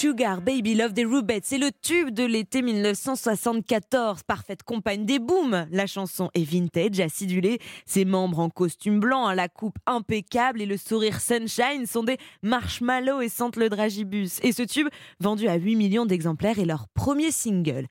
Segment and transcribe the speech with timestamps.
[0.00, 5.66] Sugar Baby Love des Rubettes, c'est le tube de l'été 1974, parfaite compagne des booms.
[5.72, 10.66] La chanson est vintage, acidulée, ses membres en costume blanc, à la coupe impeccable et
[10.66, 14.38] le sourire sunshine sont des marshmallows et sentent le dragibus.
[14.44, 14.86] Et ce tube,
[15.18, 17.88] vendu à 8 millions d'exemplaires, est leur premier single.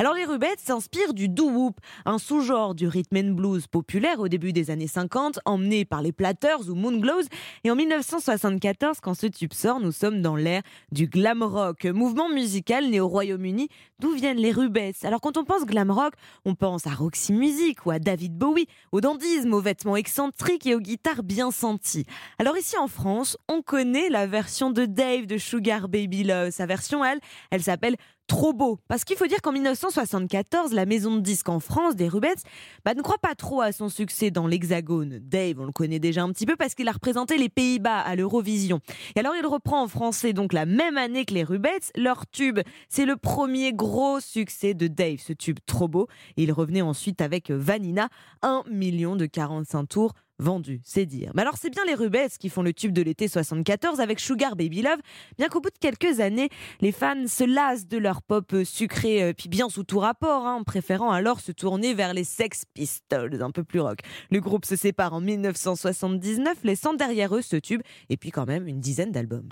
[0.00, 1.74] Alors les Rubettes s'inspirent du doo-wop,
[2.04, 6.12] un sous-genre du rhythm and blues populaire au début des années 50, emmené par les
[6.12, 7.24] Platters ou Moonglows.
[7.64, 12.28] Et en 1974, quand ce tube sort, nous sommes dans l'ère du glam rock, mouvement
[12.28, 13.70] musical né au Royaume-Uni.
[13.98, 15.04] D'où viennent les Rubettes?
[15.04, 18.68] Alors quand on pense glam rock, on pense à Roxy Music ou à David Bowie,
[18.92, 22.06] au dandisme, aux vêtements excentriques et aux guitares bien senties.
[22.38, 26.50] Alors ici en France, on connaît la version de Dave de Sugar Baby Love.
[26.50, 27.18] Sa version, elle,
[27.50, 27.96] elle s'appelle
[28.28, 28.78] trop beau.
[28.86, 32.44] Parce qu'il faut dire qu'en 1974, la maison de disques en France des Rubettes
[32.84, 35.18] bah, ne croit pas trop à son succès dans l'Hexagone.
[35.20, 38.14] Dave, on le connaît déjà un petit peu parce qu'il a représenté les Pays-Bas à
[38.14, 38.80] l'Eurovision.
[39.16, 42.60] Et alors il reprend en français donc la même année que les Rubettes leur tube.
[42.88, 46.06] C'est le premier gros succès de Dave, ce tube trop beau.
[46.36, 48.08] Et il revenait ensuite avec Vanina,
[48.42, 51.32] 1 million de 45 tours vendu, c'est dire.
[51.34, 54.56] Mais alors c'est bien les Rubettes qui font le tube de l'été 74 avec Sugar
[54.56, 54.98] Baby Love,
[55.36, 56.48] bien qu'au bout de quelques années,
[56.80, 60.62] les fans se lassent de leur pop sucré, euh, puis bien sous tout rapport, hein,
[60.64, 64.00] préférant alors se tourner vers les Sex Pistols, un peu plus rock.
[64.30, 68.66] Le groupe se sépare en 1979, laissant derrière eux ce tube, et puis quand même
[68.66, 69.48] une dizaine d'albums.